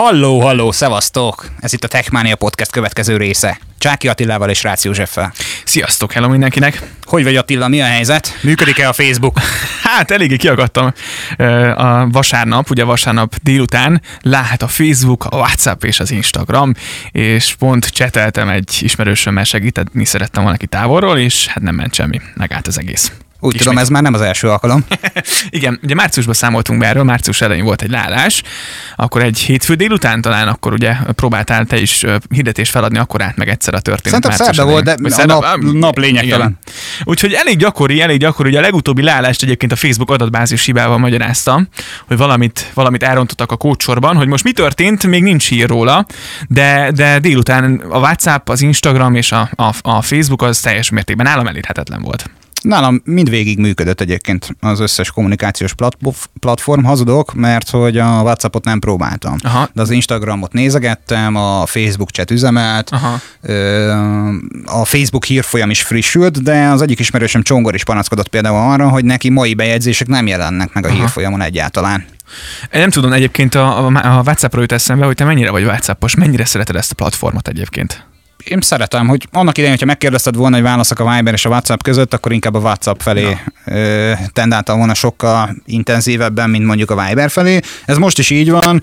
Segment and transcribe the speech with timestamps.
[0.00, 1.46] Halló, halló, szevasztok!
[1.58, 3.58] Ez itt a Techmania Podcast következő része.
[3.78, 5.32] Csáki Attilával és Rácz Józseffel.
[5.64, 6.82] Sziasztok, hello mindenkinek!
[7.02, 8.38] Hogy vagy Attila, mi a helyzet?
[8.42, 9.38] Működik-e a Facebook?
[9.82, 10.92] Hát eléggé kiakadtam
[11.76, 16.74] a vasárnap, ugye vasárnap délután lehet a Facebook, a WhatsApp és az Instagram,
[17.10, 22.20] és pont cseteltem egy ismerősömmel segíteni szerettem volna ki távolról, és hát nem ment semmi,
[22.34, 23.12] megállt az egész.
[23.40, 23.62] Úgy Ismét.
[23.62, 24.84] tudom, ez már nem az első alkalom.
[25.50, 28.42] Igen, ugye márciusban számoltunk be erről, március elején volt egy lálás,
[28.96, 33.48] akkor egy hétfő délután talán akkor ugye próbáltál te is hirdetést feladni, akkor át meg
[33.48, 34.22] egyszer a történet.
[34.22, 36.58] Szerintem szerda volt, de a nap, nap lényegtelen.
[37.04, 41.68] Úgyhogy elég gyakori, elég gyakori, ugye a legutóbbi lálást egyébként a Facebook adatbázis hibával magyarázta,
[42.06, 46.06] hogy valamit, valamit elrontottak a kócsorban, hogy most mi történt, még nincs hír róla,
[46.48, 51.26] de, de délután a WhatsApp, az Instagram és a, a, a Facebook az teljes mértékben
[51.26, 52.30] állam elérhetetlen volt.
[52.60, 55.74] Nálam mindvégig működött egyébként az összes kommunikációs
[56.40, 59.36] platform, hazudok, mert hogy a WhatsAppot nem próbáltam.
[59.42, 59.68] Aha.
[59.72, 63.20] De az Instagramot nézegettem, a Facebook chat üzemelt, Aha.
[64.64, 69.04] a Facebook hírfolyam is frissült, de az egyik ismerősöm Csongor is panaszkodott például arra, hogy
[69.04, 70.96] neki mai bejegyzések nem jelennek meg a Aha.
[70.96, 72.04] hírfolyamon egyáltalán.
[72.72, 76.44] Nem tudom, egyébként a, a, a WhatsAppról jut eszembe, hogy te mennyire vagy WhatsAppos, mennyire
[76.44, 78.08] szereted ezt a platformot egyébként?
[78.44, 81.82] Én szeretem, hogy annak idején, hogyha megkérdezted volna, hogy válaszok a Viber és a WhatsApp
[81.82, 83.74] között, akkor inkább a WhatsApp felé no.
[84.32, 87.60] tendáltam volna sokkal intenzívebben, mint mondjuk a Viber felé.
[87.84, 88.82] Ez most is így van.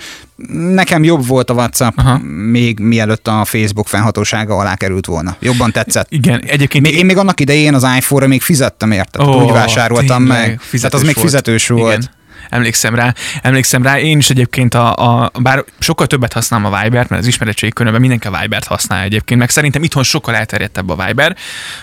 [0.51, 2.17] Nekem jobb volt a WhatsApp, Aha.
[2.51, 5.35] még mielőtt a Facebook fennhatósága alá került volna.
[5.39, 6.07] Jobban tetszett.
[6.11, 6.83] Igen, egyébként...
[6.85, 10.59] Még, én még annak idején az iPhone-ra még fizettem érte, oh, úgy vásároltam tényleg, meg.
[10.71, 11.27] Tehát az még volt.
[11.27, 11.97] fizetős volt.
[11.97, 12.15] Igen
[12.49, 13.13] emlékszem rá.
[13.41, 17.27] Emlékszem rá, én is egyébként a, a bár sokkal többet használom a Vibert, mert az
[17.27, 21.35] ismeretségi körülben mindenki a Vibert használ egyébként, meg szerintem itthon sokkal elterjedtebb a Viber,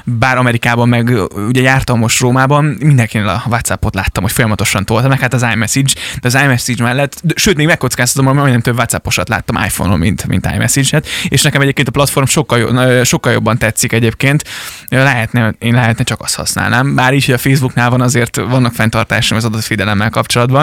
[0.05, 5.21] bár Amerikában meg ugye jártam most Rómában, mindenkinél a WhatsAppot láttam, hogy folyamatosan tolta, meg
[5.21, 9.29] hát az iMessage, de az iMessage mellett, de, sőt, még megkockáztatom, hogy majdnem több WhatsApposat
[9.29, 14.45] láttam iPhone-on, mint, mint iMessage-et, és nekem egyébként a platform sokkal, sokkal jobban tetszik egyébként.
[14.89, 16.95] Lehetne, én lehetne csak azt használnám.
[16.95, 20.54] Bár is, hogy a Facebooknál van azért vannak fenntartásom az adatvédelemmel kapcsolatban,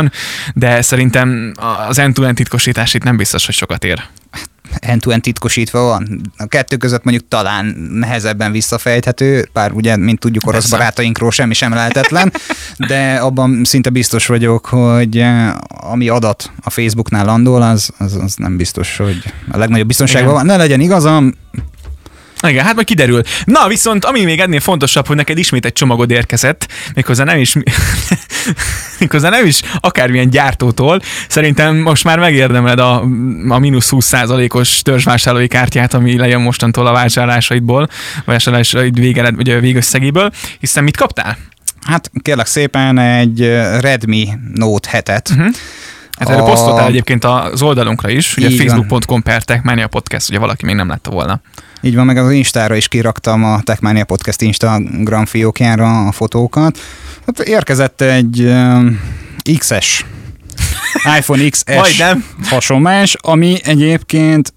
[0.54, 1.54] de szerintem
[1.88, 4.04] az end-to-end titkosítás itt nem biztos, hogy sokat ér
[4.80, 6.22] end-to-end titkosítva van.
[6.38, 10.78] A kettő között mondjuk talán nehezebben visszafejthető, bár ugye, mint tudjuk, orosz Persze.
[10.78, 12.34] barátainkról semmi sem lehetetlen,
[12.88, 18.36] de abban szinte biztos vagyok, hogy eh, ami adat a Facebooknál landol, az, az, az
[18.36, 20.46] nem biztos, hogy a legnagyobb biztonságban van.
[20.46, 21.34] Ne legyen igazam,
[22.50, 23.22] igen, hát majd kiderül.
[23.46, 27.56] Na, viszont ami még ennél fontosabb, hogy neked ismét egy csomagod érkezett, méghozzá nem is,
[29.00, 31.02] méghozzá nem is akármilyen gyártótól.
[31.28, 33.00] Szerintem most már megérdemeled a,
[33.48, 37.88] a mínusz 20%-os törzsvásárlói kártyát, ami legyen mostantól a vásárlásaidból,
[38.26, 41.38] vásárlásaid végeled, vagy a végösszegéből, hiszen mit kaptál?
[41.82, 43.40] Hát kérlek szépen egy
[43.80, 45.32] Redmi Note 7-et.
[45.32, 45.56] Uh-huh.
[46.22, 46.50] Hát erről a...
[46.50, 51.12] posztoltál egyébként az oldalunkra is, ugye facebook.com per Techmania Podcast, ugye valaki még nem látta
[51.12, 51.42] volna.
[51.82, 56.80] Így van, meg az Instára is kiraktam a Techmania Podcast Instagram fiókjára a fotókat.
[57.26, 59.00] Hát érkezett egy um,
[59.58, 60.06] XS
[61.18, 62.26] iPhone XS Majdnem.
[62.44, 64.54] hasonlás, ami egyébként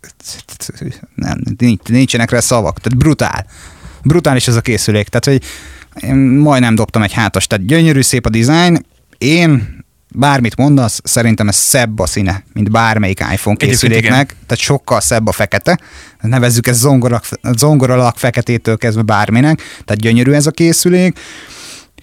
[1.14, 1.40] nem,
[1.88, 3.46] nincsenek rá szavak, tehát brutál.
[4.02, 5.48] Brutális ez a készülék, tehát hogy
[6.08, 8.86] én majdnem dobtam egy hátast, tehát gyönyörű szép a design,
[9.18, 9.73] én
[10.14, 15.32] bármit mondasz, szerintem ez szebb a színe, mint bármelyik iPhone készüléknek, tehát sokkal szebb a
[15.32, 15.78] fekete,
[16.20, 17.24] nevezzük ezt zongoralak,
[17.56, 21.18] zongoralak feketétől kezdve bárminek, tehát gyönyörű ez a készülék,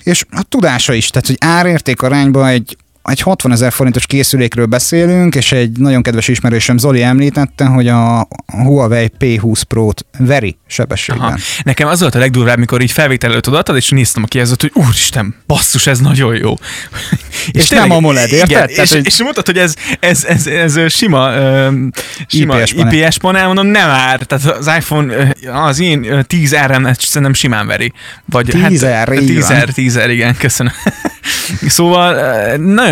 [0.03, 5.35] és a tudása is, tehát hogy árérték arányban egy egy 60 ezer forintos készülékről beszélünk,
[5.35, 11.27] és egy nagyon kedves ismerősöm Zoli említette, hogy a Huawei P20 Pro-t veri sebességben.
[11.27, 11.37] Aha.
[11.63, 14.71] Nekem az volt a legdurvább, mikor így felvétel előtt odaadtad, és néztem a kijelzőt, hogy
[14.73, 16.51] úristen, basszus, ez nagyon jó.
[16.51, 18.49] és, és tényleg, nem AMOLED, érted?
[18.49, 19.05] Igen, Tehát, és, hogy...
[19.05, 21.73] és mondtad, hogy ez, ez, ez, ez sima, uh,
[22.27, 22.93] sima IPS, panel.
[22.93, 24.19] IPS panel, mondom, nem ár.
[24.19, 27.93] Tehát az iPhone, az én 10 r szerintem simán veri.
[28.25, 30.73] Vagy 10 hát, 10 R, 10 R, igen, köszönöm.
[31.67, 32.15] szóval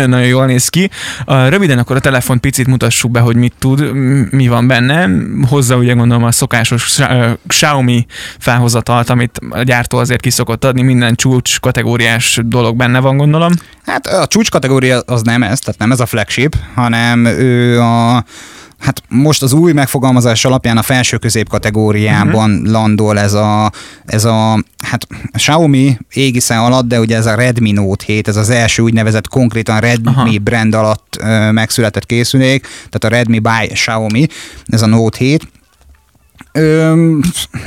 [0.00, 0.90] nagyon-nagyon jól néz ki.
[1.26, 3.92] Röviden akkor a telefon picit mutassuk be, hogy mit tud,
[4.30, 5.08] mi van benne.
[5.48, 6.98] Hozzá ugye gondolom a szokásos
[7.46, 8.06] Xiaomi
[8.38, 13.52] felhozatalt, amit a gyártó azért kiszokott adni, minden csúcs kategóriás dolog benne van, gondolom.
[13.84, 18.24] Hát a csúcs kategória az nem ez, tehát nem ez a flagship, hanem ő a
[18.80, 22.70] Hát most az új megfogalmazás alapján a felső közép kategóriában uh-huh.
[22.70, 23.72] landol ez a,
[24.06, 28.50] ez a hát Xiaomi égisze alatt, de ugye ez a Redmi Note 7, ez az
[28.50, 30.38] első úgynevezett konkrétan Redmi Aha.
[30.42, 34.26] brand alatt ö, megszületett készülék, tehát a Redmi by Xiaomi,
[34.66, 35.48] ez a Note 7,
[36.52, 37.16] Ö,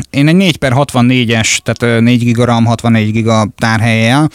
[0.09, 4.27] én egy 4 per 64-es, tehát 4 giga RAM, 64 giga tárhelye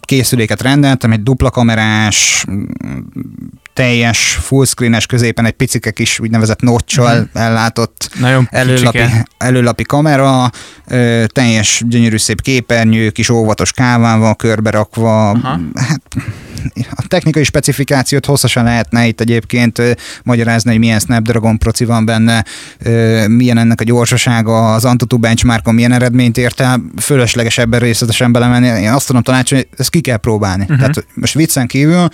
[0.00, 2.44] készüléket rendeltem, egy dupla kamerás,
[3.72, 7.42] teljes fullscreenes középen egy picike kis úgynevezett notcsal uh-huh.
[7.42, 9.02] ellátott Nagyon előlapi,
[9.38, 10.50] előlapi kamera,
[10.88, 15.30] ö, teljes gyönyörű szép képernyő, kis óvatos kávával körbe rakva.
[15.30, 15.60] Aha.
[15.74, 16.02] Hát,
[16.90, 19.82] a technikai specifikációt hosszasan lehetne itt egyébként
[20.22, 22.44] magyarázni, hogy milyen Snapdragon proci van benne,
[23.26, 28.80] milyen ennek a gyorsasága, az Antutu benchmarkon milyen eredményt ért el, fölösleges ebben részletesen belemenni.
[28.80, 30.62] Én azt tudom tanácsolni, hogy ezt ki kell próbálni.
[30.62, 30.78] Uh-huh.
[30.78, 32.08] Tehát most viccen kívül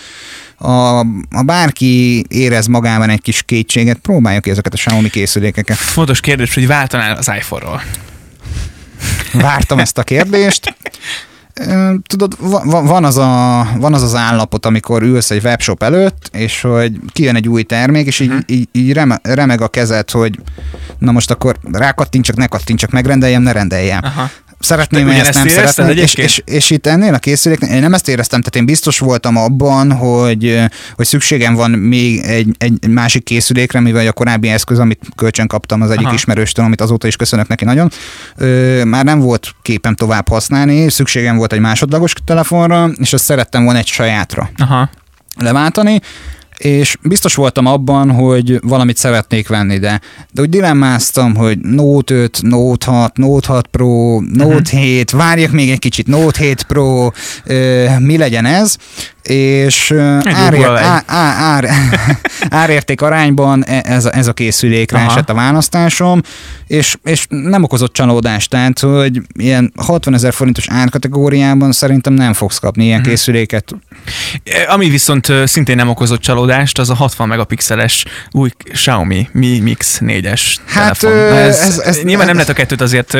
[0.59, 0.99] a,
[1.31, 5.77] a bárki érez magában egy kis kétséget, próbáljuk ki ezeket a Xiaomi készülékeket.
[5.77, 7.83] Fontos kérdés, hogy váltanál az iPhone-ról.
[9.33, 10.75] Vártam ezt a kérdést
[12.07, 12.37] tudod,
[12.71, 17.37] van az, a, van az az állapot, amikor ülsz egy webshop előtt, és hogy kijön
[17.37, 18.43] egy új termék, és így, uh-huh.
[18.47, 20.39] így, így remeg a kezed, hogy
[20.99, 24.01] na most akkor rákattintsak, ne kattintsak, megrendeljem, ne rendeljem.
[24.03, 25.89] Aha szeretném, ezt nem szeretném.
[25.89, 29.37] És, és, és, itt ennél a készüléknél, én nem ezt éreztem, tehát én biztos voltam
[29.37, 30.61] abban, hogy,
[30.95, 35.83] hogy szükségem van még egy, egy másik készülékre, mivel a korábbi eszköz, amit kölcsön kaptam
[35.83, 36.15] az egyik Aha.
[36.15, 37.91] ismerőstől, amit azóta is köszönök neki nagyon,
[38.37, 43.65] ö, már nem volt képem tovább használni, szükségem volt egy másodlagos telefonra, és azt szerettem
[43.65, 44.51] volna egy sajátra.
[44.57, 44.91] Aha
[45.39, 46.01] leváltani,
[46.59, 50.01] és biztos voltam abban, hogy valamit szeretnék venni, de,
[50.31, 54.81] de úgy dilemmáztam, hogy Note 5, Note 6, Note 6 Pro, Note uh-huh.
[54.81, 57.11] 7, várjak még egy kicsit, Note 7 Pro,
[57.99, 58.77] mi legyen ez,
[59.31, 59.95] és
[60.25, 61.69] árért, ár, ár,
[62.51, 65.11] árérték arányban e, ez a, ez a készülékre Aha.
[65.11, 66.21] esett a választásom,
[66.67, 72.59] és, és nem okozott csalódást, tehát hogy ilyen 60 ezer forintos árkategóriában szerintem nem fogsz
[72.59, 73.13] kapni ilyen uh-huh.
[73.15, 73.75] készüléket.
[74.45, 80.01] E, ami viszont szintén nem okozott csalódást, az a 60 megapixeles új Xiaomi Mi Mix
[80.05, 81.37] 4-es hát, telefon.
[81.37, 83.17] Ez, ez, ez, nyilván nem lehet a kettőt azért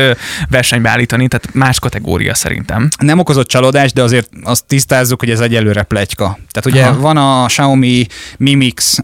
[0.49, 2.89] versenybe állítani, tehát más kategória szerintem.
[2.99, 6.39] Nem okozott csalódást, de azért azt tisztázzuk, hogy ez egyelőre pletyka.
[6.51, 7.01] Tehát ugye Aha.
[7.01, 8.07] van a Xiaomi
[8.37, 8.99] Mi Mix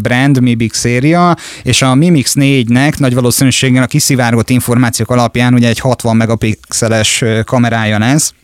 [0.00, 5.54] brand, Mi Mix széria, és a Mi Mix 4-nek nagy valószínűséggel a kiszivárgott információk alapján
[5.54, 8.34] ugye egy 60 megapixeles kamerája lesz.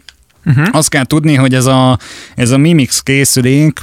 [0.47, 0.67] Uh-huh.
[0.73, 1.99] Azt kell tudni, hogy ez a,
[2.35, 3.81] ez a Mimix készülék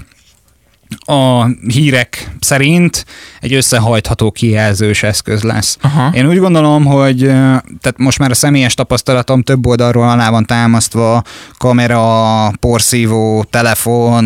[1.05, 3.05] a hírek szerint
[3.41, 5.77] egy összehajtható kijelzős eszköz lesz.
[5.81, 6.11] Aha.
[6.13, 11.23] Én úgy gondolom, hogy tehát most már a személyes tapasztalatom több oldalról alá van támasztva,
[11.57, 14.25] kamera, porszívó, telefon,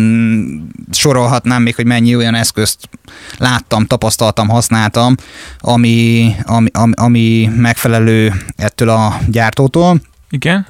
[0.90, 2.88] sorolhatnám még, hogy mennyi olyan eszközt
[3.38, 5.14] láttam, tapasztaltam, használtam,
[5.58, 10.00] ami, ami, ami, ami megfelelő ettől a gyártótól.
[10.30, 10.66] Igen.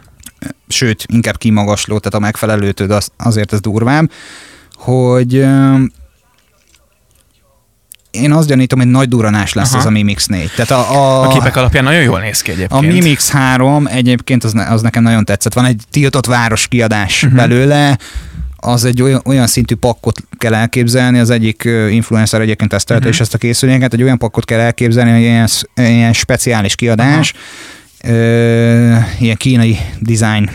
[0.68, 4.10] Sőt, inkább kimagasló, tehát a megfelelőtől az, azért ez durvább
[4.84, 5.44] hogy
[8.10, 9.78] én azt gyanítom, hogy nagy duranás lesz Aha.
[9.78, 10.50] ez a Mi Mix 4.
[10.56, 12.84] Tehát a, a, a képek alapján nagyon jól néz ki egyébként.
[12.84, 15.52] A Mi Mix 3 egyébként az, ne, az nekem nagyon tetszett.
[15.52, 17.38] Van egy tiltott város kiadás uh-huh.
[17.38, 17.98] belőle,
[18.56, 23.14] az egy olyan, olyan szintű pakkot kell elképzelni, az egyik influencer egyébként tesztelte uh-huh.
[23.14, 27.32] és ezt a készüléket, egy olyan pakkot kell elképzelni, hogy ilyen, ilyen speciális kiadás,
[28.04, 28.18] uh-huh.
[28.18, 30.50] ö, ilyen kínai design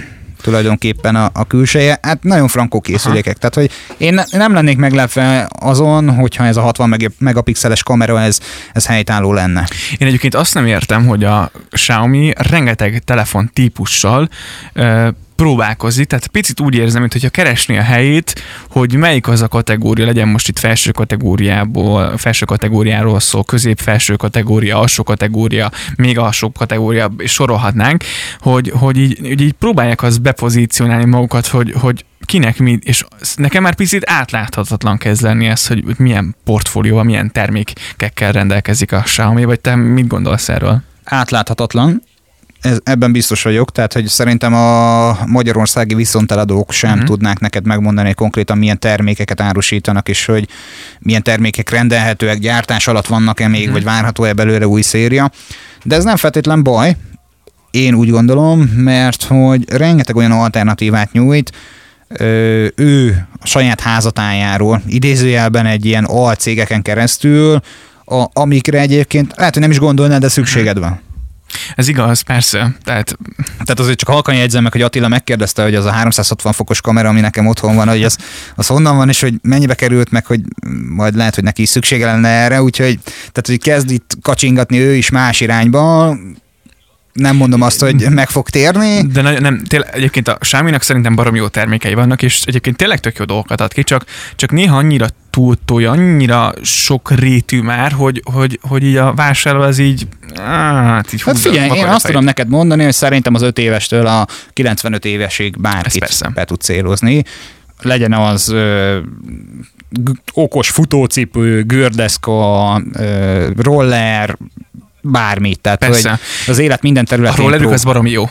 [0.47, 1.99] tulajdonképpen a, a külseje.
[2.01, 3.37] Hát nagyon frankó készülékek.
[3.39, 3.49] Aha.
[3.49, 8.39] Tehát, hogy én nem lennék meglepve azon, hogyha ez a 60 megapixeles kamera, ez,
[8.73, 9.67] ez helytálló lenne.
[9.97, 14.29] Én egyébként azt nem értem, hogy a Xiaomi rengeteg telefon típussal
[15.37, 20.27] próbálkozik, tehát picit úgy érzem, mintha keresni a helyét, hogy melyik az a kategória, legyen
[20.27, 27.11] most itt felső kategóriából, felső kategóriáról szó, közép felső kategória, alsó kategória, még alsó kategória,
[27.17, 28.03] és sorolhatnánk,
[28.39, 33.03] hogy, hogy, így, hogy így próbálják azt bepozícionálni magukat, hogy, hogy kinek mi, és
[33.35, 39.43] nekem már picit átláthatatlan kezd lenni ez, hogy milyen portfólióval, milyen termékekkel rendelkezik a Xiaomi,
[39.43, 40.81] vagy te mit gondolsz erről?
[41.03, 42.01] Átláthatatlan,
[42.67, 47.05] ez, ebben biztos vagyok, tehát hogy szerintem a magyarországi viszonteladók sem uh-huh.
[47.05, 50.47] tudnák neked megmondani konkrétan milyen termékeket árusítanak, és hogy
[50.99, 53.73] milyen termékek rendelhetőek, gyártás alatt vannak-e még, uh-huh.
[53.73, 55.31] vagy várható-e belőle új széria.
[55.83, 56.95] De ez nem feltétlen baj,
[57.71, 61.51] én úgy gondolom, mert hogy rengeteg olyan alternatívát nyújt,
[62.75, 67.61] ő a saját házatájáról, idézőjelben egy ilyen alcégeken keresztül,
[68.05, 70.99] a, amikre egyébként lehet, hogy nem is gondolnád, de szükséged van.
[71.75, 72.75] Ez igaz, persze.
[72.83, 73.17] Tehát,
[73.51, 77.09] Tehát azért csak halkan jegyzem meg, hogy Attila megkérdezte, hogy az a 360 fokos kamera,
[77.09, 78.17] ami nekem otthon van, hogy az,
[78.55, 80.41] az honnan van, és hogy mennyibe került, meg hogy
[80.89, 84.95] majd lehet, hogy neki is szüksége lenne erre, úgyhogy tehát, hogy kezd itt kacsingatni ő
[84.95, 86.17] is más irányba,
[87.17, 89.01] nem mondom azt, hogy meg fog térni.
[89.01, 92.99] De nem, nem tényleg, egyébként a Xiaomi-nak szerintem barom jó termékei vannak, és egyébként tényleg
[92.99, 94.05] tök jó dolgokat ad ki, csak,
[94.35, 99.77] csak néha annyira túltolja, annyira sok rétű már, hogy, hogy, hogy így a vásárló az
[99.77, 104.07] így, hát így hát figyelj, én azt tudom neked mondani, hogy szerintem az 5 évestől
[104.07, 107.23] a 95 évesig bárkit be tud célozni.
[107.81, 108.55] Legyen az
[110.33, 112.81] okos futócipő, gördeszka,
[113.57, 114.37] roller,
[115.11, 115.59] bármit.
[115.59, 116.09] Tehát, Persze.
[116.09, 116.19] hogy
[116.53, 117.39] az élet minden területén.
[117.39, 118.29] A rollerük az baromi jó.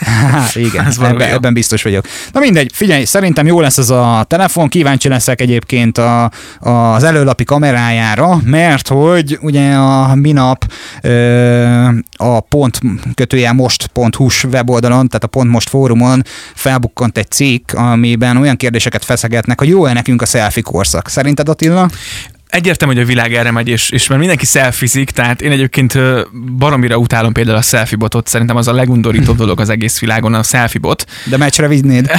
[0.00, 2.06] Há, igen, ez ebben, ebben biztos vagyok.
[2.32, 6.30] Na mindegy, figyelj, szerintem jó lesz ez a telefon, kíváncsi leszek egyébként a,
[6.60, 10.72] az előlapi kamerájára, mert hogy ugye a minap
[12.16, 12.80] a pont
[13.14, 16.22] kötőjel most.hu-s weboldalon, tehát a pont most fórumon
[16.54, 21.08] felbukkant egy cikk, amiben olyan kérdéseket feszegetnek, hogy jó-e nekünk a selfie korszak.
[21.08, 21.88] Szerinted Attila?
[22.48, 25.98] Egyértelmű, hogy a világ erre megy, és, és mert mindenki szelfizik, tehát én egyébként
[26.58, 30.42] baromira utálom például a selfie botot, szerintem az a legundorítóbb dolog az egész világon, a
[30.42, 31.06] selfie bot.
[31.24, 32.10] De meccsre vinnéd.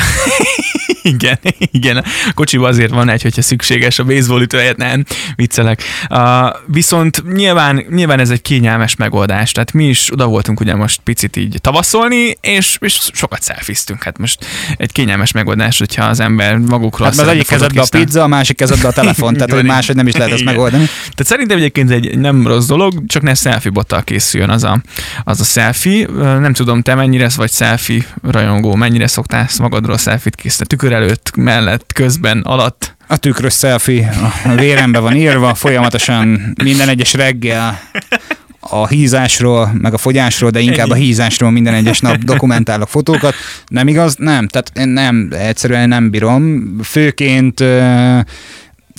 [1.13, 1.97] igen, igen.
[1.97, 5.05] A kocsiba azért van egy, hogyha szükséges, a baseball ütő helyett nem,
[5.35, 5.83] viccelek.
[6.09, 6.19] Uh,
[6.65, 11.35] viszont nyilván, nyilván ez egy kényelmes megoldás, tehát mi is oda voltunk ugye most picit
[11.35, 14.03] így tavaszolni, és, és sokat szelfiztünk.
[14.03, 14.45] Hát most
[14.77, 18.57] egy kényelmes megoldás, hogyha az ember magukról hát az egyik kezedbe a pizza, a másik
[18.57, 20.85] kezedbe a telefon, tehát hogy máshogy nem is lehet ezt megoldani.
[20.85, 24.81] Tehát szerintem egyébként egy nem rossz dolog, csak ne selfie bottal készüljön az a,
[25.23, 26.07] az a selfie.
[26.39, 31.93] Nem tudom, te mennyire vagy selfie rajongó, mennyire szoktál magadról selfie-t készíteni, tükör előtt, mellett,
[31.93, 32.95] közben, alatt?
[33.07, 34.13] A tükrös selfie
[34.45, 37.79] a vérembe van írva, folyamatosan minden egyes reggel
[38.59, 43.33] a hízásról, meg a fogyásról, de inkább a hízásról minden egyes nap dokumentálok fotókat.
[43.67, 44.15] Nem igaz?
[44.15, 44.47] Nem.
[44.47, 46.63] Tehát én nem, egyszerűen nem bírom.
[46.83, 47.63] Főként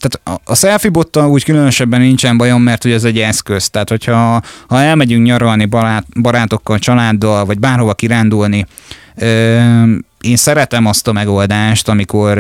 [0.00, 3.70] tehát a selfie bottal úgy különösebben nincsen bajom, mert ugye ez egy eszköz.
[3.70, 8.66] Tehát, hogyha ha elmegyünk nyaralni barát, barátokkal, családdal, vagy bárhova kirándulni,
[10.20, 12.38] én szeretem azt a megoldást, amikor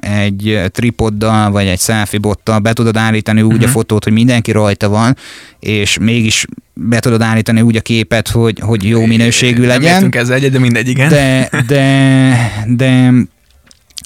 [0.00, 3.68] egy tripoddal vagy egy selfie bottal be tudod állítani úgy uh-huh.
[3.68, 5.16] a fotót, hogy mindenki rajta van,
[5.60, 10.00] és mégis be tudod állítani úgy a képet, hogy, hogy jó minőségű legyen.
[10.00, 11.08] Nem ezzel egyet, de mindegy, igen.
[11.08, 13.12] De, de, de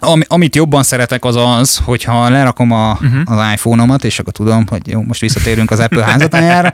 [0.05, 3.39] Am, amit jobban szeretek az az, hogyha lerakom a, uh-huh.
[3.39, 6.73] az iPhone-omat, és akkor tudom, hogy jó, most visszatérünk az Apple házatájára,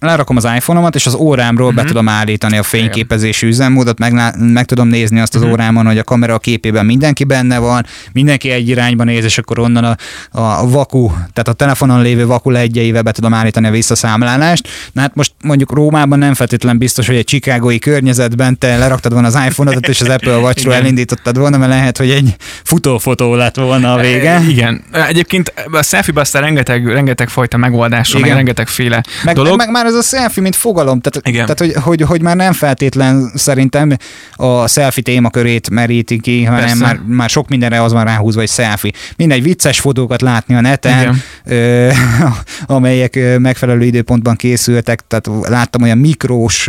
[0.00, 1.74] lerakom az iPhone-omat, és az órámról uh-huh.
[1.74, 1.90] be mhm.
[1.90, 5.56] tudom állítani a fényképezési üzemmódot, meg, meg tudom nézni azt az uh-huh.
[5.56, 9.84] órámon, hogy a kamera képében mindenki benne van, mindenki egy irányba néz, és akkor onnan
[9.84, 9.96] a,
[10.40, 14.68] a vaku, tehát a telefonon lévő vaku legyeivel be tudom állítani a visszaszámlálást.
[14.92, 19.26] Na hát most mondjuk Rómában nem feltétlen biztos, hogy egy chicagói környezetben te leraktad volna
[19.26, 23.92] az iPhone-ot, és az Apple Watch-ról elindítottad volna, mert lehet, hogy egy futófotó lett volna
[23.92, 24.42] a vége.
[24.48, 24.84] Igen.
[25.08, 29.56] Egyébként a selfie aztán rengeteg, rengeteg fajta megoldás van, meg rengeteg féle meg, dolog.
[29.56, 31.42] Meg, meg, már ez a selfie, mint fogalom, tehát, Igen.
[31.42, 33.96] tehát hogy, hogy, hogy, már nem feltétlen szerintem
[34.34, 38.92] a selfie témakörét meríti ki, hanem már, már sok mindenre az van ráhúzva, hogy selfie.
[39.16, 41.90] Mindegy vicces fotókat látni a neten, ö,
[42.66, 46.68] amelyek megfelelő időpontban készültek, tehát láttam olyan mikrós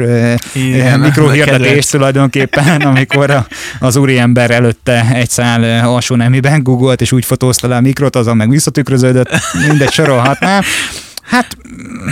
[0.53, 3.47] Igen, mikrohirdetést tulajdonképpen, amikor a,
[3.79, 8.37] az úriember előtte egy szál alsó nemiben googolt, és úgy fotózta le a mikrot, azon
[8.37, 9.29] meg visszatükröződött,
[9.67, 10.61] mindegy sorolhatnám.
[11.21, 11.57] Hát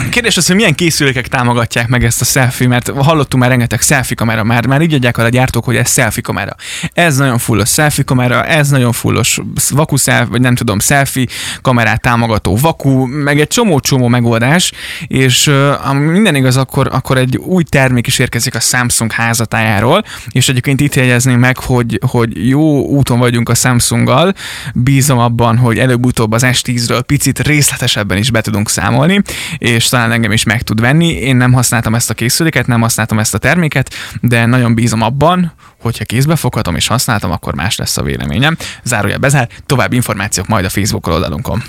[0.09, 4.15] kérdés az, hogy milyen készülékek támogatják meg ezt a selfie, mert hallottunk már rengeteg selfie
[4.15, 6.55] kamera, már, már így adják a gyártók, hogy ez selfie kamera.
[6.93, 9.39] Ez nagyon fullos selfie kamera, ez nagyon fullos
[9.69, 11.25] vaku selfie, vagy nem tudom, selfie
[11.61, 14.71] kamerát támogató vaku, meg egy csomó-csomó megoldás,
[15.07, 20.49] és uh, minden igaz, akkor, akkor egy új termék is érkezik a Samsung házatájáról, és
[20.49, 24.33] egyébként itt jegyezném meg, hogy, hogy jó úton vagyunk a Samsunggal,
[24.73, 29.21] bízom abban, hogy előbb-utóbb az S10-ről picit részletesebben is be tudunk számolni, számolni,
[29.57, 31.07] és talán engem is meg tud venni.
[31.07, 35.53] Én nem használtam ezt a készüléket, nem használtam ezt a terméket, de nagyon bízom abban,
[35.81, 38.57] hogyha kézbe foghatom és használtam, akkor más lesz a véleményem.
[38.83, 41.63] Zárója bezár, további információk majd a Facebook oldalunkon.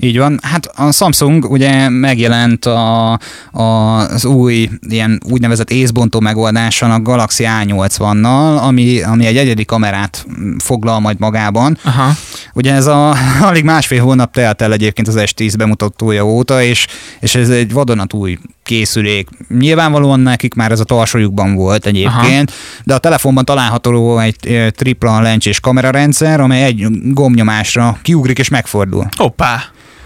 [0.00, 0.38] Így van.
[0.42, 3.18] Hát a Samsung ugye megjelent a,
[3.52, 3.62] a,
[3.98, 10.26] az új ilyen úgynevezett észbontó megoldáson a Galaxy A80-nal, ami, ami egy egyedi kamerát
[10.58, 11.78] foglal majd magában.
[11.84, 12.12] Aha.
[12.54, 13.16] Ugye ez a
[13.48, 16.86] alig másfél hónap telt el egyébként az S10 bemutatója óta, és,
[17.20, 19.28] és ez egy vadonatúj készülék.
[19.48, 22.82] Nyilvánvalóan nekik már ez a tarsolyukban volt egyébként, Aha.
[22.84, 29.06] de a telefonban található egy tripla lencsés kamerarendszer, amely egy gomnyomásra kiugrik és megfordul.
[29.16, 29.62] Hoppá!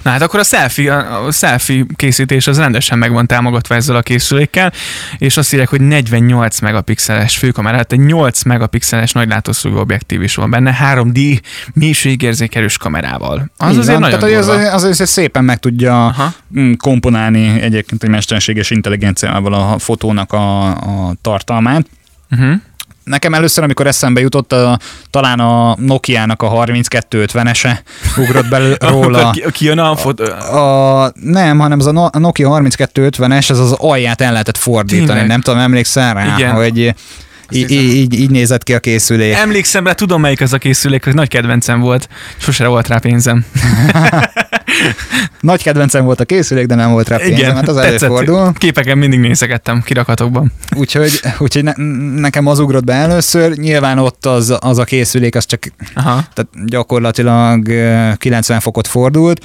[0.07, 4.03] Na hát akkor a selfie, a selfie készítés az rendesen meg van támogatva ezzel a
[4.03, 4.73] készülékkel,
[5.19, 10.51] és azt írják, hogy 48 megapixeles főkamera, tehát egy 8 megapixeles nagylátószögű objektív is van
[10.51, 11.41] benne, 3D
[11.73, 13.51] mélységérzékelős kamerával.
[13.57, 16.33] Az Igen, azért nagyon tehát, az, az, az, az szépen meg tudja Aha.
[16.59, 21.87] Mm, komponálni egyébként egy mesterséges intelligenciával a fotónak a, a tartalmát.
[22.31, 22.55] Uh-huh.
[23.07, 24.79] Nekem először, amikor eszembe jutott, a,
[25.11, 27.79] talán a Nokia-nak a 3250-ese
[28.17, 29.31] ugrott belőle róla.
[29.31, 34.21] ki, ki jön a, a, a, Nem, hanem az a Nokia 3250-es, ez az alját
[34.21, 35.07] el lehetett fordítani.
[35.07, 35.27] Tényleg?
[35.27, 36.53] Nem tudom, emlékszel rá, Igen.
[36.55, 36.95] hogy
[37.50, 39.35] Így, így, így nézett ki a készülék.
[39.35, 42.09] Emlékszem rá, tudom melyik az a készülék, hogy nagy kedvencem volt.
[42.37, 43.45] Sose volt rá pénzem.
[45.41, 48.03] nagy kedvencem volt a készülék, de nem volt rá pénzem, Igen, hát az tetszett.
[48.03, 48.53] előfordul.
[48.53, 50.53] Képeken mindig nézegettem kirakatokban.
[50.76, 51.73] Úgyhogy, úgyhogy ne,
[52.21, 53.57] nekem az ugrott be először.
[53.57, 55.62] Nyilván ott az, az a készülék, az csak
[55.95, 56.25] Aha.
[56.35, 57.73] Tehát gyakorlatilag
[58.17, 59.41] 90 fokot fordult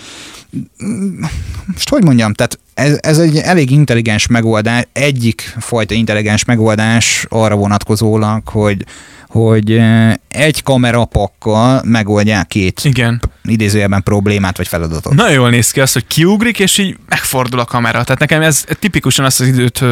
[1.65, 7.55] most hogy mondjam, tehát ez, ez egy elég intelligens megoldás, egyik fajta intelligens megoldás arra
[7.55, 8.85] vonatkozólag, hogy
[9.31, 9.81] hogy
[10.27, 13.21] egy kamerapakkal megoldják két Igen.
[13.43, 15.13] idézőjelben problémát vagy feladatot.
[15.13, 18.03] Nagyon jól néz ki az, hogy kiugrik, és így megfordul a kamera.
[18.03, 19.83] Tehát nekem ez tipikusan azt az időt,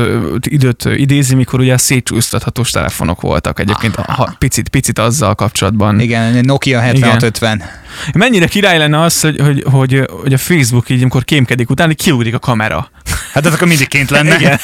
[0.41, 6.00] időt idézi, mikor ugye a szétcsúsztathatós telefonok voltak egyébként, ha, picit, picit azzal kapcsolatban.
[6.00, 7.63] Igen, Nokia 7650.
[8.13, 12.34] Mennyire király lenne az, hogy, hogy, hogy, hogy a Facebook így, amikor kémkedik utána, kiugrik
[12.34, 12.89] a kamera.
[13.34, 14.36] Hát ez akkor mindig ként lenne.
[14.36, 14.60] Igen.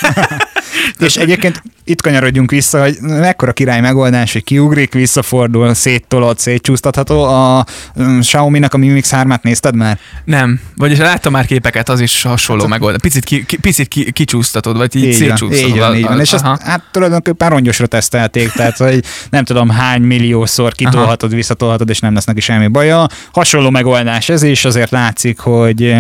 [1.00, 7.24] és egyébként itt kanyarodjunk vissza, hogy mekkora király megoldás, hogy kiugrik, visszafordul, széttolod, szétcsúsztatható.
[7.24, 10.00] A um, Xiaomi-nak a Mi Mix 3-át nézted már?
[10.24, 10.60] Nem.
[10.76, 13.02] Vagyis láttam már képeket, az is hasonló hát, megoldás.
[13.02, 15.70] Picit, ki, ki, picit ki, kicsúsztatod, vagy így, így szétcsúsztatod.
[15.70, 16.20] Így van, így van.
[16.20, 21.36] És ezt, hát tulajdonképpen rongyosra tesztelték, tehát hogy nem tudom hány milliószor kitolhatod, aha.
[21.36, 23.08] visszatolhatod, és nem lesz neki semmi baja.
[23.32, 25.96] Hasonló megoldás ez is, azért látszik, hogy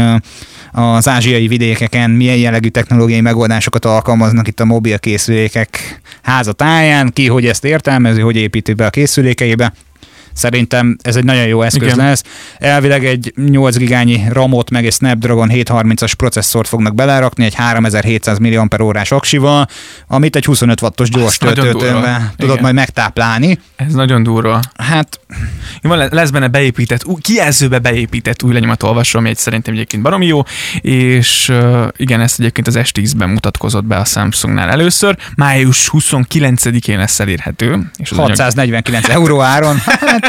[0.75, 7.45] az ázsiai vidékeken milyen jellegű technológiai megoldásokat alkalmaznak itt a mobil készülékek házatáján, ki hogy
[7.45, 9.73] ezt értelmezi, hogy építi be a készülékeibe.
[10.35, 11.97] Szerintem ez egy nagyon jó eszköz Igen.
[11.97, 12.23] lesz.
[12.57, 19.03] Elvileg egy 8 gigányi ramot meg egy Snapdragon 730-as processzort fognak belerakni, egy 3700 mAh
[19.09, 19.67] aksival,
[20.07, 22.63] amit egy 25 wattos gyors töltőtővel tudod Igen.
[22.63, 23.59] majd megtáplálni.
[23.75, 24.59] Ez nagyon durva.
[24.77, 25.19] Hát...
[25.81, 30.41] Van, lesz benne beépített, kijelzőbe beépített új olvasó, ami egy szerintem egyébként baromi jó,
[30.81, 35.17] és uh, igen, ezt egyébként az S10-ben mutatkozott be a Samsungnál először.
[35.35, 37.91] Május 29-én lesz elérhető.
[37.97, 39.21] És 649 nagyon...
[39.21, 39.77] euró áron.
[40.05, 40.24] Hát,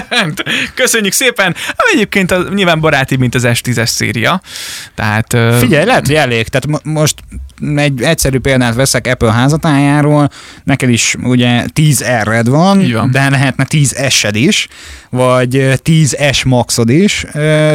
[0.74, 1.54] Köszönjük szépen!
[1.92, 4.40] Egyébként az, nyilván baráti, mint az S10-es széria.
[4.94, 6.48] Tehát, Figyelj, lehet, hogy elég.
[6.48, 7.14] Tehát mo- most
[7.76, 10.30] egy egyszerű példát veszek Apple házatájáról,
[10.64, 14.68] neked is ugye 10 r van, van, de lehetne 10 s is,
[15.10, 17.24] vagy 10 S maxod is.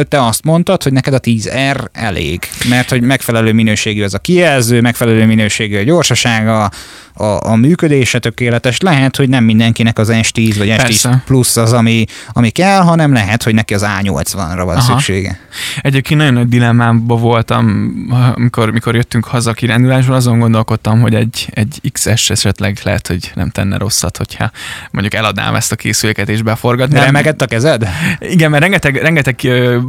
[0.08, 4.80] Te azt mondtad, hogy neked a 10R elég, mert hogy megfelelő minőségű az a kijelző,
[4.80, 6.70] megfelelő minőségű a gyorsasága,
[7.14, 8.80] a, a működése tökéletes.
[8.80, 11.22] Lehet, hogy nem mindenkinek az S10 vagy S10 Persze.
[11.26, 14.80] plusz az, ami, ami kell, hanem lehet, hogy neki az A80-ra van Aha.
[14.80, 15.38] szüksége.
[15.80, 17.94] Egyébként nagyon nagy dilemmámban voltam,
[18.34, 23.50] amikor, mikor jöttünk haza kirándulásról, azon gondolkodtam, hogy egy, egy XS esetleg lehet, hogy nem
[23.50, 24.50] tenne rosszat, hogyha
[24.90, 27.04] mondjuk eladnám ezt a készüléket és beforgatnám.
[27.04, 27.88] Remegett a kezed?
[28.18, 29.42] Igen, mert rengeteg, rengeteg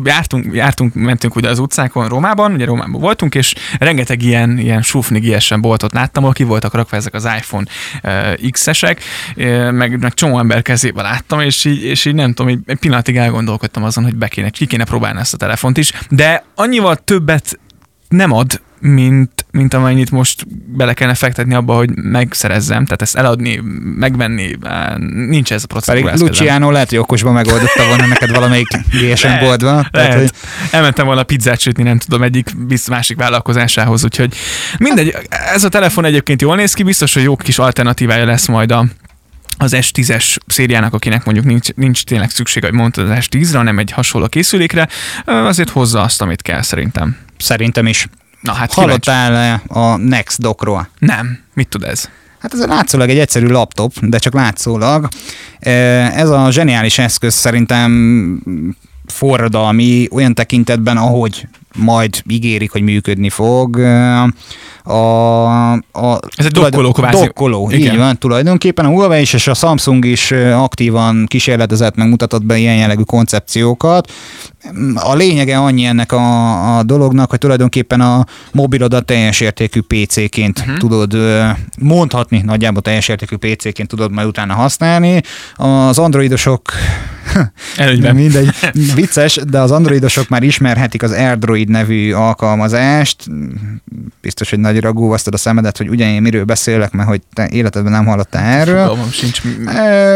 [0.04, 5.24] jártunk, jártunk, mentünk ugye az utcákon Rómában, ugye Rómában voltunk, és rengeteg ilyen, ilyen sufnig
[5.24, 7.66] ilyesen boltot láttam, ahol ki voltak rakva ezek az iPhone
[8.52, 9.02] X-esek,
[9.72, 13.18] meg, meg csomó ember kezébe láttam, és így, és így nem tudom, így egy pillanatig
[13.18, 17.60] elgondolkodtam azon, hogy be kéne, ki kéne próbálni ezt a telefont is, de annyival többet
[18.08, 23.62] nem ad, mint, mint amennyit most bele kellene fektetni abba, hogy megszerezzem, tehát ezt eladni,
[23.96, 24.58] megvenni,
[25.28, 26.12] nincs ez a procedúra.
[26.12, 29.88] Pedig Luciano lehet, hogy okosban megoldotta volna neked valamelyik GSM boltban.
[29.92, 30.32] Tehát, hogy...
[30.72, 32.50] Elmentem volna pizzát sütni, nem tudom, egyik
[32.88, 34.36] másik vállalkozásához, úgyhogy
[34.78, 38.72] mindegy, ez a telefon egyébként jól néz ki, biztos, hogy jó kis alternatívája lesz majd
[38.72, 38.86] a,
[39.58, 43.92] az S10-es szériának, akinek mondjuk nincs, nincs tényleg szüksége, hogy mondtad az S10-re, hanem egy
[43.92, 44.88] hasonló készülékre,
[45.26, 47.18] azért hozza azt, amit kell szerintem.
[47.38, 48.08] Szerintem is.
[48.44, 50.90] Na, hát Hallottál a Next Docról?
[51.00, 51.40] Nem.
[51.54, 52.10] Mit tud ez?
[52.40, 55.08] Hát ez látszólag egy egyszerű laptop, de csak látszólag.
[55.60, 58.44] Ez a zseniális eszköz szerintem
[59.06, 63.78] forradalmi olyan tekintetben, ahogy majd ígérik, hogy működni fog.
[64.84, 67.26] A, a Ez egy dokkoló kvázi.
[67.26, 67.94] Dokkoló, Igen.
[67.94, 72.58] így van, tulajdonképpen a Huawei is és a Samsung is aktívan kísérletezett, meg mutatott be
[72.58, 74.12] ilyen jellegű koncepciókat.
[74.96, 80.78] A lényege annyi ennek a, a dolognak, hogy tulajdonképpen a mobilodat teljes értékű PC-ként uh-huh.
[80.78, 81.18] tudod
[81.80, 85.22] mondhatni, nagyjából teljes értékű PC-ként tudod majd utána használni.
[85.56, 86.62] Az androidosok
[87.78, 88.16] Előnyben.
[88.16, 88.50] mindegy,
[88.96, 93.26] vicces, de az androidosok már ismerhetik az AirDroid nevű alkalmazást.
[94.22, 97.92] Biztos, hogy nagy ragúvasztad a szemedet, hogy ugyan én miről beszélek, mert hogy te életedben
[97.92, 98.98] nem hallottál erről.
[99.12, 99.42] sincs.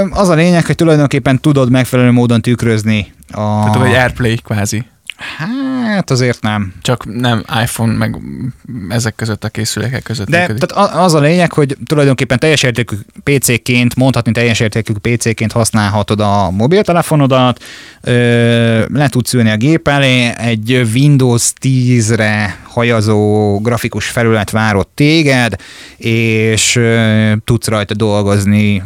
[0.10, 3.64] Az a lényeg, hogy tulajdonképpen tudod megfelelő módon tükrözni a...
[3.64, 4.86] Tehát egy Airplay kvázi.
[5.18, 6.74] Hát azért nem.
[6.82, 8.18] Csak nem iPhone, meg
[8.90, 10.30] ezek között a készülékek között.
[10.30, 16.20] De tehát az a lényeg, hogy tulajdonképpen teljes értékű PC-ként, mondhatni teljes értékű PC-ként használhatod
[16.20, 17.64] a mobiltelefonodat,
[18.94, 25.56] le tudsz ülni a gép elé, egy Windows 10-re hajazó grafikus felület várott téged,
[25.98, 26.80] és
[27.44, 28.84] tudsz rajta dolgozni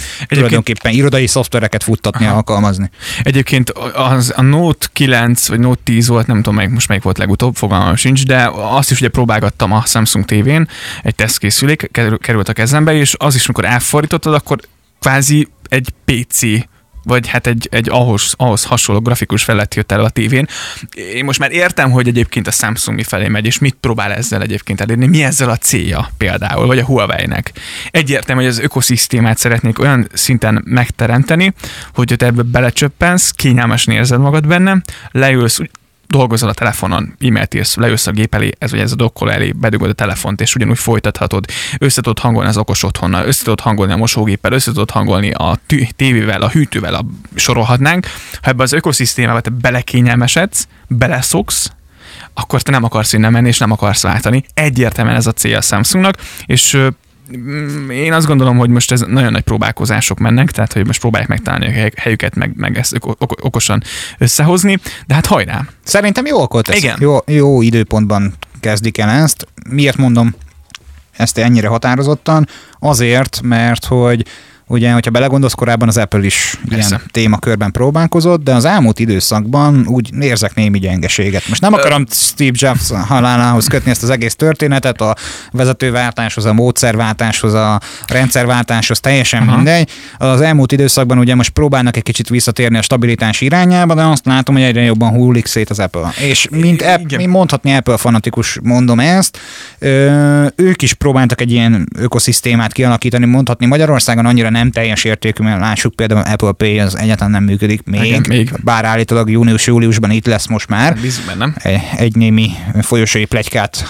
[0.00, 2.36] Egyébként, tulajdonképpen irodai szoftvereket futtatni, aha.
[2.36, 2.90] alkalmazni.
[3.22, 7.18] Egyébként az, a Note 9 vagy Note 10 volt, nem tudom melyik, most melyik volt
[7.18, 10.68] legutóbb, fogalmam sincs, de azt is ugye próbálgattam a Samsung TV-n,
[11.02, 14.58] egy tesztkészülék került a kezembe, és az is, amikor elfordítottad, akkor
[15.00, 16.40] kvázi egy PC
[17.02, 20.46] vagy hát egy, egy ahhoz, ahhoz hasonló grafikus felett jött el a tévén.
[21.14, 24.80] Én most már értem, hogy egyébként a Samsung felé megy, és mit próbál ezzel egyébként
[24.80, 27.52] elérni, mi ezzel a célja például, vagy a Huawei-nek.
[27.90, 31.54] Egyértelmű, hogy az ökoszisztémát szeretnék olyan szinten megteremteni,
[31.94, 35.60] hogy te ebbe belecsöppensz, kényelmesen érzed magad benne, leülsz,
[36.10, 39.52] dolgozol a telefonon, e-mailt írsz, leülsz a gép elé, ez vagy ez a dokkol elé,
[39.52, 41.44] bedugod a telefont, és ugyanúgy folytathatod.
[41.78, 45.58] Össze tudod hangolni az okos otthonnal, össze tudod hangolni a mosógéppel, össze tudod hangolni a
[45.96, 48.06] tévével, a hűtővel, a, sorolhatnánk.
[48.42, 51.70] Ha ebbe az ökoszisztémába te belekényelmesedsz, beleszoksz,
[52.34, 54.44] akkor te nem akarsz innen menni, és nem akarsz váltani.
[54.54, 56.78] Egyértelműen ez a célja a Samsungnak, és
[57.90, 61.66] én azt gondolom, hogy most ez nagyon nagy próbálkozások mennek, tehát hogy most próbálják megtalálni
[61.66, 62.98] a helyüket, meg, meg ezt
[63.40, 63.82] okosan
[64.18, 65.64] összehozni, de hát hajrá.
[65.84, 66.76] Szerintem jó okot tesz.
[66.76, 66.96] Igen.
[67.00, 69.46] Jó, jó időpontban kezdik el ezt.
[69.70, 70.34] Miért mondom
[71.16, 72.48] ezt ennyire határozottan?
[72.78, 74.26] Azért, mert hogy
[74.70, 76.88] Ugye, hogyha belegondolsz, korábban az Apple is Persze.
[76.88, 81.48] ilyen témakörben próbálkozott, de az elmúlt időszakban úgy érzek némi gyengeséget.
[81.48, 85.16] Most nem akarom Steve Jobs halálához kötni ezt az egész történetet, a
[85.52, 89.54] vezetőváltáshoz, a módszerváltáshoz, a rendszerváltáshoz, teljesen Aha.
[89.56, 89.90] mindegy.
[90.18, 94.54] Az elmúlt időszakban ugye most próbálnak egy kicsit visszatérni a stabilitás irányába, de azt látom,
[94.54, 96.12] hogy egyre jobban hullik szét az Apple.
[96.20, 99.38] És mint, Apple, mint mondhatni Apple fanatikus mondom ezt,
[100.56, 105.60] ők is próbáltak egy ilyen ökoszisztémát kialakítani, mondhatni Magyarországon annyira nem nem teljes értékű, mert
[105.60, 108.52] lássuk például Apple Pay az egyáltalán nem működik még, Igen, még.
[108.64, 110.94] bár állítólag június-júliusban itt lesz most már.
[111.00, 111.54] Bízunk nem?
[111.58, 113.84] Egy, egy némi folyosói plegykát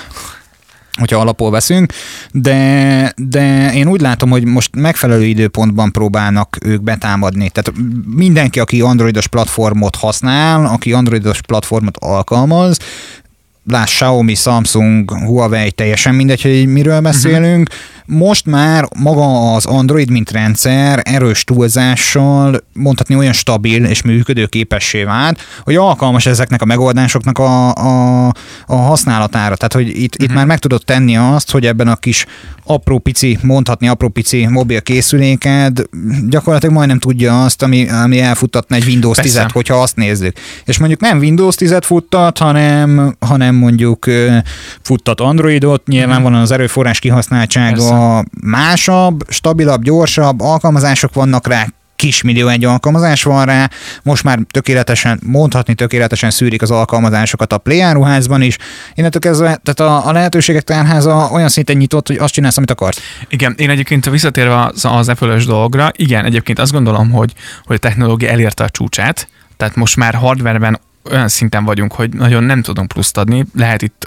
[0.99, 1.93] hogyha alapul veszünk,
[2.33, 7.51] de, de én úgy látom, hogy most megfelelő időpontban próbálnak ők betámadni.
[7.51, 7.73] Tehát
[8.15, 12.79] mindenki, aki androidos platformot használ, aki androidos platformot alkalmaz,
[13.65, 20.11] láss Xiaomi, Samsung, Huawei, teljesen mindegy, hogy miről beszélünk, uh-huh most már maga az Android,
[20.11, 26.65] mint rendszer erős túlzással mondhatni olyan stabil és működő képessé vált, hogy alkalmas ezeknek a
[26.65, 28.27] megoldásoknak a, a,
[28.67, 29.57] a használatára.
[29.57, 30.15] Tehát, hogy itt, uh-huh.
[30.15, 30.37] itt mhm.
[30.37, 32.27] már meg tudod tenni azt, hogy ebben a kis
[32.65, 35.83] apró pici, mondhatni apró pici mobil készüléked
[36.29, 40.37] gyakorlatilag majdnem tudja azt, ami, ami elfuttatna egy Windows 10 hogyha azt nézzük.
[40.65, 44.07] És mondjuk nem Windows 10-et futtat, hanem, hanem mondjuk
[44.83, 51.67] futtat Androidot, nyilván van az erőforrás kihasználtsága, Persze másabb, stabilabb, gyorsabb alkalmazások vannak rá,
[52.01, 53.71] kismillió egy alkalmazás van rá,
[54.03, 58.57] most már tökéletesen, mondhatni tökéletesen szűrik az alkalmazásokat a Play áruházban is.
[58.95, 63.01] Innentől kezdve, tehát a, a lehetőségek tárháza olyan szinten nyitott, hogy azt csinálsz, amit akarsz.
[63.29, 67.33] Igen, én egyébként visszatérve az, az Apple-ös dologra, igen, egyébként azt gondolom, hogy,
[67.65, 72.45] hogy a technológia elérte a csúcsát, tehát most már hardwareben olyan szinten vagyunk, hogy nagyon
[72.45, 74.07] nem tudunk pluszt adni, lehet itt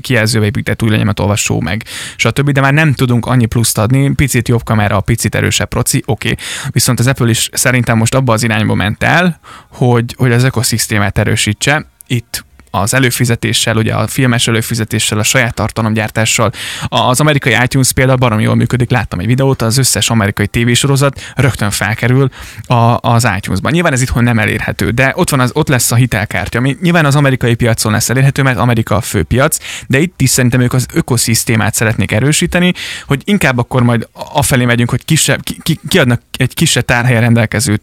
[0.00, 1.84] kijelzőbe épített új lenyomat olvasó meg,
[2.16, 6.30] stb., de már nem tudunk annyi pluszt adni, picit jobb kamera, picit erősebb proci, oké.
[6.30, 6.44] Okay.
[6.70, 11.18] Viszont az Apple is szerintem most abba az irányba ment el, hogy, hogy az ökoszisztémát
[11.18, 12.46] erősítse, itt
[12.80, 16.52] az előfizetéssel, ugye a filmes előfizetéssel, a saját tartalomgyártással.
[16.88, 21.70] Az amerikai iTunes például baromi jól működik, láttam egy videót, az összes amerikai tévésorozat rögtön
[21.70, 22.30] felkerül
[22.66, 23.72] a, az iTunes-ban.
[23.72, 27.04] Nyilván ez itthon nem elérhető, de ott, van az, ott lesz a hitelkártya, ami nyilván
[27.04, 30.72] az amerikai piacon lesz elérhető, mert Amerika a fő piac, de itt is szerintem ők
[30.72, 32.72] az ökoszisztémát szeretnék erősíteni,
[33.06, 37.80] hogy inkább akkor majd afelé megyünk, hogy kisebb, ki, ki, kiadnak egy kisebb tárhelyen rendelkező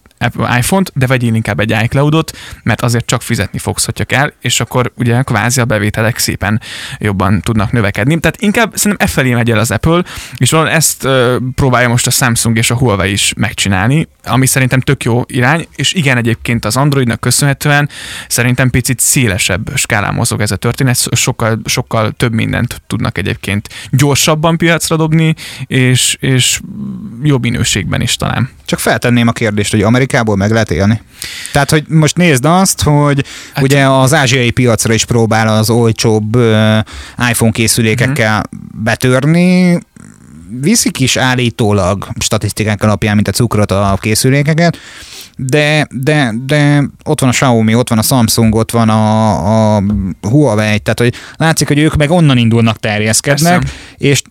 [0.57, 4.84] iPhone-t, de vegyél inkább egy iCloud-ot, mert azért csak fizetni fogsz, hogyha kell, és akkor
[4.95, 6.61] ugye kvázi a bevételek szépen
[6.97, 8.19] jobban tudnak növekedni.
[8.19, 10.03] Tehát inkább szerintem e felé megy el az Apple,
[10.37, 11.07] és valóan ezt
[11.55, 15.93] próbálja most a Samsung és a Huawei is megcsinálni, ami szerintem tök jó irány, és
[15.93, 17.89] igen, egyébként az Androidnak köszönhetően
[18.27, 24.57] szerintem picit szélesebb skálán mozog ez a történet, sokkal, sokkal több mindent tudnak egyébként gyorsabban
[24.57, 25.35] piacra dobni,
[25.67, 26.59] és, és
[27.23, 28.49] jobb minőségben is talán.
[28.65, 31.01] Csak feltenném a kérdést, hogy Amerikából meg lehet élni.
[31.51, 36.35] Tehát, hogy most nézd azt, hogy hát, ugye az ázsiai piacra is próbál az olcsóbb
[37.29, 38.83] iPhone készülékekkel uh-huh.
[38.83, 39.79] betörni,
[40.61, 44.77] viszik is állítólag statisztikák alapján, mint a cukrot a készülékeket,
[45.37, 49.83] de, de, de ott van a Xiaomi, ott van a Samsung, ott van a, a
[50.21, 53.75] Huawei, tehát hogy látszik, hogy ők meg onnan indulnak terjeszkednek, Persze.
[53.97, 54.21] és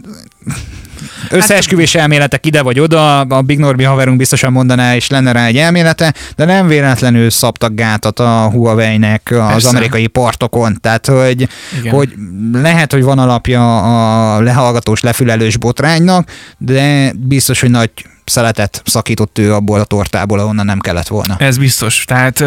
[1.30, 5.56] Összeesküvés elméletek ide vagy oda, a Big Norbi haverunk biztosan mondaná, és lenne rá egy
[5.56, 9.68] elmélete, de nem véletlenül szabtak gátat a Huawei-nek az Persze.
[9.68, 10.78] amerikai partokon.
[10.80, 11.48] Tehát, hogy,
[11.90, 12.14] hogy
[12.52, 13.78] lehet, hogy van alapja
[14.36, 17.90] a lehallgatós, lefülelős botránynak, de biztos, hogy nagy
[18.24, 21.37] szeletet szakított ő abból a tortából, ahonnan nem kellett volna.
[21.38, 22.04] Ez biztos.
[22.04, 22.44] Tehát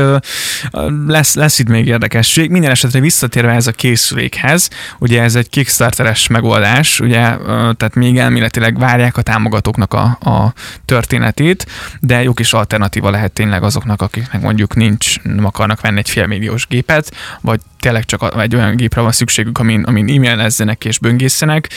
[1.08, 2.50] lesz, lesz itt még érdekesség.
[2.50, 8.80] Minden esetre visszatérve ez a készülékhez, ugye ez egy Kickstarteres megoldás, ugye, tehát még elméletileg
[8.80, 10.54] várják a támogatóknak a, a
[10.86, 11.66] történetét,
[12.00, 16.68] de jó kis alternatíva lehet tényleg azoknak, akiknek mondjuk nincs, nem akarnak venni egy félmilliós
[16.68, 17.12] gépet,
[17.42, 21.70] vagy tényleg csak egy olyan gépre van szükségük, amin, amin e-mailezzenek és böngészenek,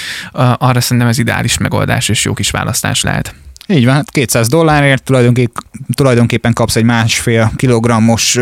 [0.59, 3.35] arra szerintem ez ideális megoldás és jó kis választás lehet.
[3.71, 5.63] Így van, 200 hát dollárért tulajdonképpen,
[5.95, 8.39] tulajdonképpen kapsz egy másfél kilogrammos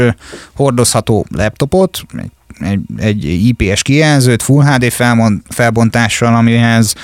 [0.55, 4.93] hordozható laptopot, egy egy, egy IPS kijelzőt Full HD
[5.49, 6.95] felbontással, amihez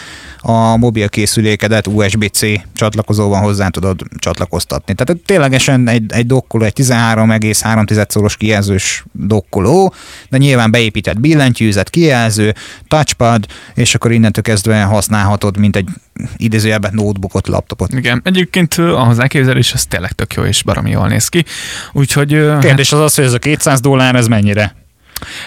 [0.47, 2.41] a mobil készülékedet USB-C
[2.73, 4.95] csatlakozóval hozzá tudod csatlakoztatni.
[4.95, 9.95] Tehát ténylegesen egy, egy dokkoló, egy 13,3 szoros kijelzős dokkoló,
[10.29, 12.55] de nyilván beépített billentyűzet, kijelző,
[12.89, 15.89] touchpad, és akkor innentől kezdve használhatod, mint egy
[16.37, 17.93] idézőjelben notebookot, laptopot.
[17.93, 21.45] Igen, egyébként ahhoz elképzelés, ez tényleg tök jó és baromi jól néz ki.
[21.93, 22.29] Úgyhogy...
[22.61, 23.01] Kérdés hát...
[23.01, 24.84] az az, hogy ez a 200 dollár, ez mennyire?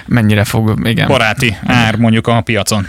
[0.05, 1.07] Mennyire fog, igen.
[1.07, 2.87] Baráti ár mondjuk a piacon.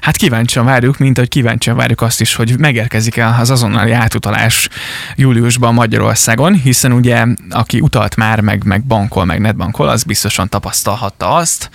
[0.00, 4.68] Hát kíváncsian várjuk, mint ahogy kíváncsian várjuk azt is, hogy megérkezik-e az azonnali átutalás
[5.16, 11.34] júliusban Magyarországon, hiszen ugye aki utalt már, meg, meg bankol, meg netbankol, az biztosan tapasztalhatta
[11.34, 11.70] azt,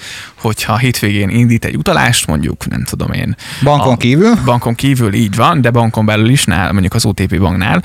[0.45, 3.36] hogyha hétvégén indít egy utalást, mondjuk nem tudom én.
[3.63, 4.36] Bankon a, kívül?
[4.45, 7.84] Bankon kívül így van, de bankon belül is, nál, mondjuk az OTP banknál,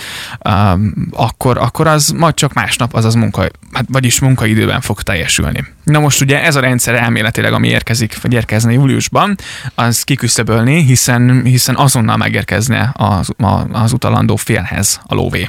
[0.48, 5.64] um, akkor, akkor az majd csak másnap, azaz munka, hát vagyis munkaidőben fog teljesülni.
[5.84, 9.36] Na most ugye ez a rendszer elméletileg, ami érkezik, vagy érkezne júliusban,
[9.74, 13.30] az kiküszöbölni, hiszen, hiszen azonnal megérkezne az,
[13.72, 15.48] az utalandó félhez a lóvé.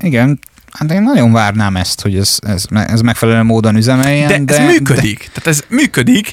[0.00, 0.38] Igen,
[0.78, 4.28] Hát én nagyon várnám ezt, hogy ez, ez, ez megfelelő módon üzemeljen.
[4.28, 5.18] De, de ez működik.
[5.18, 5.24] De...
[5.32, 6.32] Tehát ez működik.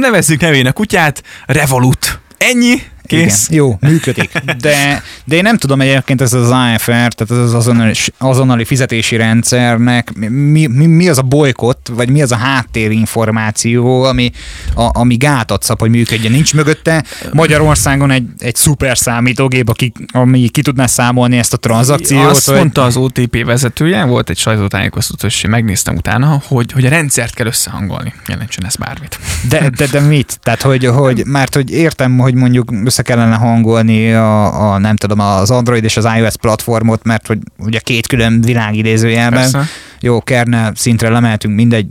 [0.00, 2.20] Nevezzük nevének kutyát Revolut.
[2.36, 3.48] Ennyi, Kész.
[3.48, 4.30] Igen, jó, működik.
[4.60, 9.16] De, de én nem tudom egyébként ez az AFR, tehát ez az azonnali, azonnali fizetési
[9.16, 14.30] rendszernek, mi, mi, mi az a bolykott, vagy mi az a háttérinformáció, ami,
[14.74, 16.32] a, ami gátat szab, hogy működjön.
[16.32, 22.24] Nincs mögötte Magyarországon egy, egy szuper számítógép, aki, ami ki tudná számolni ezt a tranzakciót.
[22.24, 22.56] Azt vagy...
[22.56, 27.46] mondta az OTP vezetője, volt egy sajtótájékoztató, és megnéztem utána, hogy, hogy a rendszert kell
[27.46, 28.14] összehangolni.
[28.26, 29.18] Jelentsen ez bármit.
[29.48, 30.38] De, de, de mit?
[30.42, 34.96] Tehát, hogy, hogy, mert hogy értem, hogy mondjuk össze össze kellene hangolni a, a, nem
[34.96, 39.50] tudom, az Android és az iOS platformot, mert hogy ugye két külön világidézőjelben.
[39.50, 39.68] Persze.
[40.00, 41.86] Jó, kernel szintre lemeltünk, mindegy,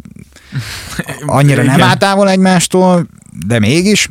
[1.26, 3.08] annyira nem áll távol egymástól,
[3.48, 4.10] de mégis.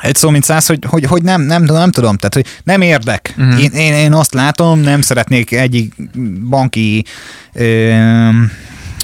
[0.00, 3.34] Egy szó, mint száz, hogy, hogy, hogy nem, nem, nem tudom, tehát hogy nem érdek.
[3.38, 3.62] Uh-huh.
[3.62, 5.94] Én, én, én azt látom, nem szeretnék egyik
[6.48, 7.04] banki
[7.52, 7.90] ö,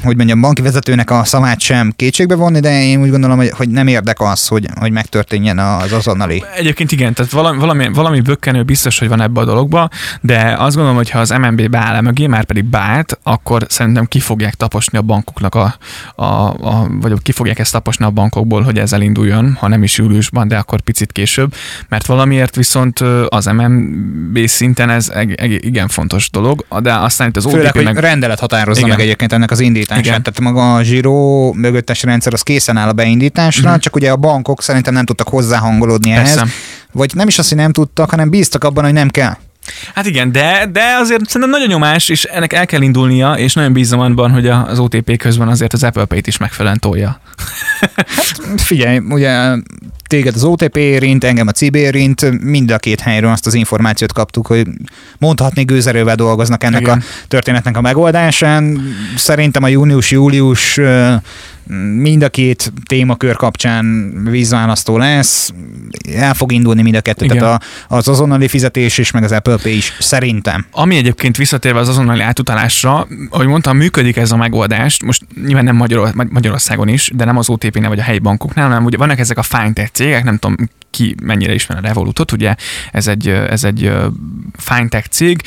[0.02, 3.68] hogy mondjam, banki vezetőnek a szavát sem kétségbe vonni, de én úgy gondolom, hogy, hogy
[3.68, 6.44] nem érdek az, hogy, hogy megtörténjen az azonnali.
[6.56, 9.88] Egyébként igen, tehát valami, valami, valami bökkenő biztos, hogy van ebbe a dologba,
[10.20, 14.04] de azt gondolom, hogy ha az MNB beáll -e mögé, már pedig beállt, akkor szerintem
[14.04, 15.74] ki fogják taposni a bankoknak a,
[16.14, 19.98] a, a vagy ki fogják ezt taposni a bankokból, hogy ez elinduljon, ha nem is
[19.98, 21.54] júliusban, de akkor picit később,
[21.88, 25.12] mert valamiért viszont az MNB szinten ez
[25.60, 27.96] igen fontos dolog, de aztán itt az Főleg, OTP meg...
[27.96, 28.96] rendelet határozza igen.
[28.96, 30.04] meg egyébként ennek az indít beindítását.
[30.04, 30.22] Igen.
[30.22, 33.78] Tehát maga a zsíró mögöttes rendszer az készen áll a beindításra, mm.
[33.78, 36.38] csak ugye a bankok szerintem nem tudtak hozzáhangolódni Persze.
[36.38, 36.50] ehhez.
[36.92, 39.36] Vagy nem is azt, hogy nem tudtak, hanem bíztak abban, hogy nem kell.
[39.94, 43.72] Hát igen, de, de azért szerintem nagyon nyomás, és ennek el kell indulnia, és nagyon
[43.72, 47.20] bízom abban, hogy az OTP közben azért az Apple Pay-t is megfelelően tolja.
[47.80, 49.54] Hát figyelj, ugye
[50.08, 54.12] téged az OTP érint, engem a CIB érint, mind a két helyről azt az információt
[54.12, 54.66] kaptuk, hogy
[55.18, 56.98] mondhatni gőzerővel dolgoznak ennek Igen.
[56.98, 58.80] a történetnek a megoldásán.
[59.16, 60.80] Szerintem a június-július
[61.96, 65.52] mind a két témakör kapcsán vízválasztó lesz,
[66.14, 67.38] el fog indulni mind a kettő, Igen.
[67.38, 70.66] tehát a, az azonnali fizetés is, meg az Apple Pay is, szerintem.
[70.70, 75.76] Ami egyébként visszatérve az azonnali átutalásra, ahogy mondtam, működik ez a megoldás, most nyilván nem
[75.76, 79.38] Magyar, Magyarországon is, de nem az OTP-nél vagy a helyi bankoknál, hanem ugye vannak ezek
[79.38, 80.56] a fintech cégek, nem tudom,
[80.90, 82.54] ki mennyire ismer a Revolutot, ugye
[82.92, 83.92] ez egy, ez egy
[84.56, 85.42] fintech cég,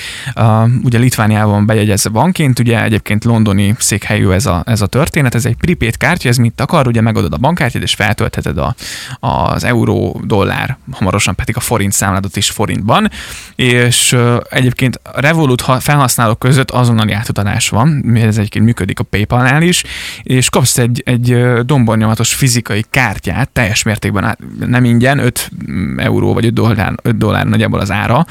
[0.84, 5.56] ugye Litvániában bejegyezve bankként, ugye egyébként londoni székhelyű ez a, ez a történet, ez egy
[5.56, 8.76] prepaid kártya, ez mit akar, ugye megadod a bankkártyát, és feltöltheted a,
[9.20, 13.12] az euró, dollár, hamarosan pedig a forint számládat is forintban,
[13.56, 14.18] és
[14.50, 19.84] egyébként a Revolut felhasználók között azonnali átutalás van, ez egyébként működik a PayPal-nál is,
[20.24, 25.52] és kapsz egy, egy dombornyomatos fizikai kártyát, teljes mértékben, nem ingyen, 5
[25.98, 28.26] euró vagy 5 dollár, 5 dollár nagyjából az ára,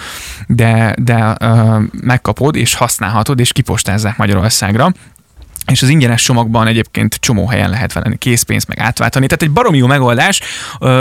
[0.46, 4.92] de, de uh, megkapod és használhatod, és kipostázzák Magyarországra
[5.70, 9.26] és az ingyenes csomagban egyébként csomó helyen lehet venni készpénzt, meg átváltani.
[9.26, 10.40] Tehát egy baromi jó megoldás,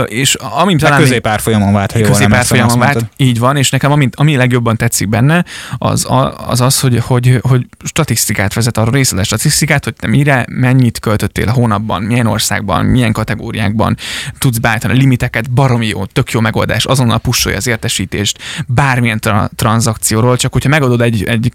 [0.06, 1.00] és amint talán...
[1.00, 5.44] Középárfolyamon vált, ha Középárfolyamon vált, így van, és nekem amint, ami legjobban tetszik benne,
[5.78, 6.06] az
[6.46, 11.48] az, az hogy, hogy, hogy statisztikát vezet, arra részletes statisztikát, hogy te mire, mennyit költöttél
[11.48, 13.96] a hónapban, milyen országban, milyen kategóriákban
[14.38, 20.36] tudsz beállítani limiteket, baromi jó, tök jó megoldás, azonnal pusolja az értesítést bármilyen tra- tranzakcióról,
[20.36, 21.52] csak hogyha megadod egy, egy,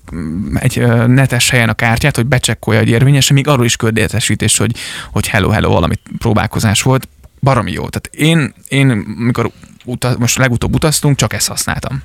[0.54, 4.76] egy netes helyen a kártyát, hogy becsekkolja, hogy érvényes, még arról is küld értesítést, hogy,
[5.12, 7.08] hogy hello, hello, valami próbálkozás volt,
[7.42, 7.90] baromi jó.
[7.90, 8.86] Tehát én, én
[9.18, 9.52] mikor
[9.84, 12.04] uta, most legutóbb utaztunk, csak ezt használtam.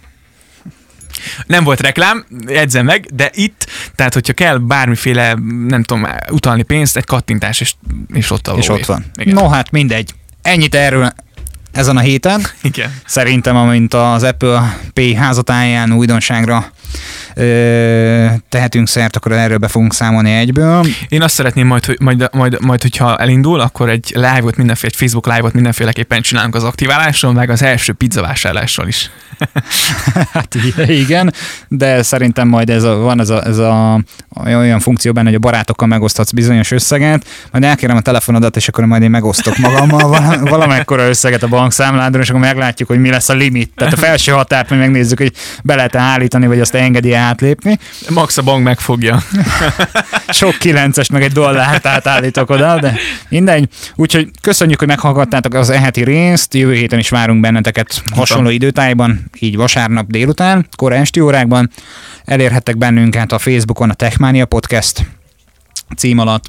[1.47, 5.35] Nem volt reklám, jegyzem meg, de itt, tehát hogyha kell bármiféle,
[5.67, 7.75] nem tudom, utalni pénzt, egy kattintás, és,
[8.13, 9.05] és ott a És ott van.
[9.15, 9.35] Igen.
[9.35, 10.15] No hát mindegy.
[10.43, 11.13] Ennyit erről
[11.73, 12.47] ezen a héten.
[12.63, 12.95] Igen.
[13.07, 16.73] Szerintem, amint az Apple Pay házatáján újdonságra
[18.49, 20.87] tehetünk szert, akkor erről be fogunk számolni egyből.
[21.09, 24.97] Én azt szeretném majd, hogy majd, majd, majd hogyha elindul, akkor egy live-ot mindenféle, egy
[24.97, 29.11] Facebook live-ot mindenféleképpen csinálunk az aktiválásról, meg az első pizzavásárlásról is.
[30.33, 31.33] hát igen,
[31.69, 34.01] de szerintem majd ez a, van ez a, ez a
[34.45, 38.85] olyan funkció benne, hogy a barátokkal megoszthatsz bizonyos összeget, majd elkérem a telefonodat, és akkor
[38.85, 43.35] majd én megosztok magammal valamekkora összeget a bankszámládon, és akkor meglátjuk, hogy mi lesz a
[43.35, 43.73] limit.
[43.77, 47.79] Tehát a felső határt majd megnézzük, hogy be lehet állítani, vagy azt engedi átlépni.
[48.09, 49.23] Max a bank megfogja.
[50.29, 52.95] Sok kilences, meg egy dollárt átállítok oda, de
[53.29, 53.69] mindegy.
[53.97, 56.55] Úgyhogy köszönjük, hogy meghallgattátok az eheti részt.
[56.55, 61.71] Jövő héten is várunk benneteket hasonló időtájban, így vasárnap délután, kora esti órákban.
[62.25, 65.07] Elérhettek bennünket a Facebookon a Techmania Podcast
[65.97, 66.45] cím alatt,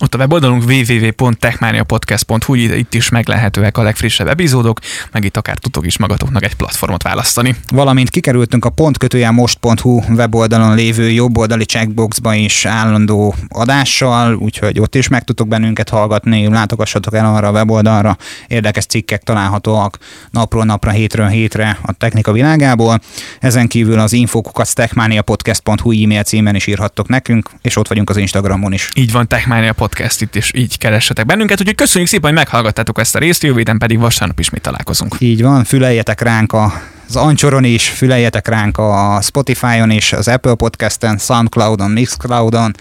[0.00, 4.78] ott a weboldalunk www.techmaniapodcast.hu, itt is meglehetőek a legfrissebb epizódok,
[5.12, 7.56] meg itt akár tudtok is magatoknak egy platformot választani.
[7.68, 15.08] Valamint kikerültünk a pontkötője most.hu weboldalon lévő jobboldali checkboxba is állandó adással, úgyhogy ott is
[15.08, 19.98] meg tudtok bennünket hallgatni, látogassatok el arra a weboldalra, érdekes cikkek találhatóak
[20.30, 23.00] napról napra, hétről hétre a technika világából.
[23.40, 28.72] Ezen kívül az infokukat techmaniapodcast.hu e-mail címen is írhattok nekünk, és ott vagyunk az Instagramon
[28.72, 28.90] is.
[28.94, 31.60] Így van, Techmania podcast itt, és így keressetek bennünket.
[31.60, 35.16] Úgyhogy köszönjük szépen, hogy meghallgattátok ezt a részt, jövő héten pedig vasárnap ismét találkozunk.
[35.18, 36.72] Így van, füleljetek ránk a
[37.08, 42.74] az Ancsoron is, füleljetek ránk a Spotify-on is, az Apple Podcast-en, Soundcloud-on, Mixcloud-on,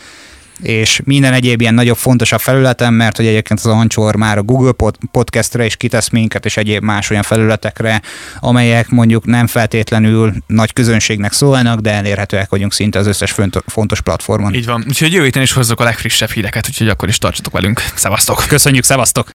[0.61, 4.71] és minden egyéb ilyen nagyobb, fontosabb felületen, mert hogy egyébként az Ancsor már a Google
[5.11, 8.01] Podcastre is kitesz minket, és egyéb más olyan felületekre,
[8.39, 14.53] amelyek mondjuk nem feltétlenül nagy közönségnek szólnak, de elérhetőek vagyunk szinte az összes fontos platformon.
[14.53, 14.83] Így van.
[14.87, 17.83] Úgyhogy jövő héten is hozzuk a legfrissebb híreket, úgyhogy akkor is tartsatok velünk.
[17.95, 18.45] Szevasztok!
[18.47, 19.23] Köszönjük, szevasztok!